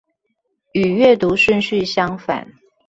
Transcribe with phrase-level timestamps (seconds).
[0.71, 2.53] 與閱讀順序相反